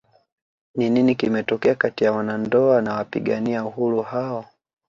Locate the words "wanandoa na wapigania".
2.11-3.65